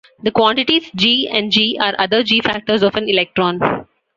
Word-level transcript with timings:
The 0.23 0.31
quantities 0.31 0.89
"g" 0.95 1.29
and 1.31 1.51
"g" 1.51 1.77
are 1.79 1.93
other 1.99 2.23
"g"-factors 2.23 2.81
of 2.81 2.95
an 2.95 3.07
electron. 3.07 3.85